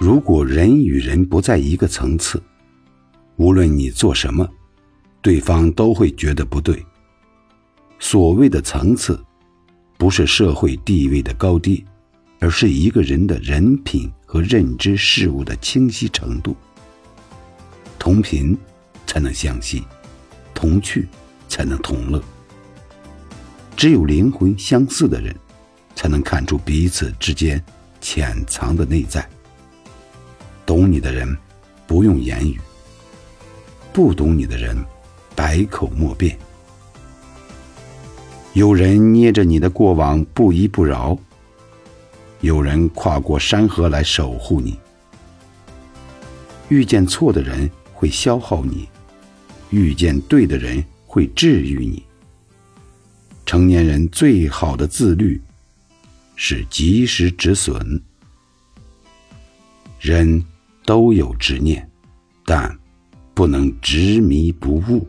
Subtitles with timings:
[0.00, 2.42] 如果人与人不在一个层次，
[3.36, 4.48] 无论你做什么，
[5.20, 6.82] 对方都会觉得不对。
[7.98, 9.22] 所谓的层次，
[9.98, 11.84] 不是社会地位的高低，
[12.38, 16.56] 而是一个人的人品和认知事物的清晰程度。
[17.98, 18.56] 同频
[19.06, 19.82] 才能相惜，
[20.54, 21.06] 同趣
[21.46, 22.22] 才能同乐。
[23.76, 25.36] 只有灵魂相似的人，
[25.94, 27.62] 才能看出彼此之间
[28.00, 29.28] 潜藏的内在。
[30.70, 31.36] 懂你的人，
[31.84, 32.56] 不用言语。
[33.92, 34.76] 不懂你的人，
[35.34, 36.38] 百口莫辩。
[38.52, 41.18] 有人捏着你的过往不依不饶，
[42.40, 44.78] 有人跨过山河来守护你。
[46.68, 48.88] 遇见错的人会消耗你，
[49.70, 52.00] 遇见对的人会治愈你。
[53.44, 55.42] 成年人最好的自律，
[56.36, 58.00] 是及时止损。
[59.98, 60.40] 人
[60.84, 61.90] 都有执念，
[62.44, 62.80] 但。
[63.40, 65.08] 不能执迷不悟。